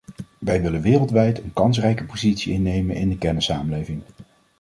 [0.39, 4.01] Wij willen wereldwijd een kansrijke positie innemen in de kennissamenleving.